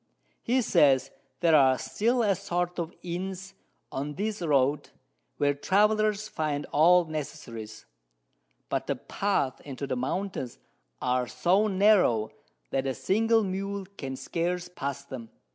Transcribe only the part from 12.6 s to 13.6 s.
that a single